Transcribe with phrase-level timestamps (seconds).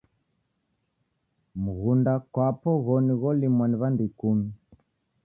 [1.61, 4.47] Mughunda kwapo ghoni gholimwa ni wandu ikumi